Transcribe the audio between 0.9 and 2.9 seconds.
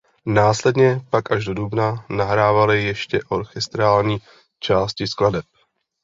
pak až do dubna nahrávali